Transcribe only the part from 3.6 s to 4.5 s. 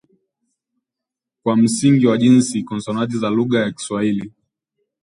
Kiswahili